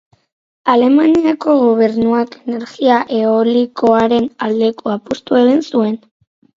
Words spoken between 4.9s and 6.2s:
apustu egin zuen.